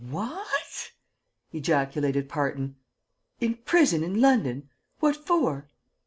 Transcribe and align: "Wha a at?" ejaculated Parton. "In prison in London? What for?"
"Wha 0.03 0.23
a 0.25 0.39
at?" 0.39 0.93
ejaculated 1.51 2.27
Parton. 2.27 2.75
"In 3.39 3.53
prison 3.65 4.03
in 4.03 4.19
London? 4.19 4.67
What 4.99 5.15
for?" 5.15 5.69